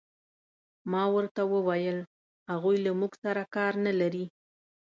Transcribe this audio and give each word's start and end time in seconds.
ما 0.91 1.03
ورته 1.15 1.41
وویل: 1.53 1.97
هغوی 2.51 2.77
له 2.85 2.91
موږ 2.99 3.11
سره 3.23 3.41
کار 3.55 3.73
نه 3.85 3.93
لري. 3.99 4.25